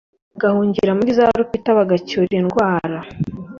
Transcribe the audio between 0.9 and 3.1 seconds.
muri za rupita bagacyura indwara